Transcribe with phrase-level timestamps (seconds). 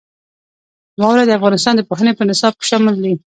[0.99, 3.13] واوره د افغانستان د پوهنې په نصاب کې شامل دي.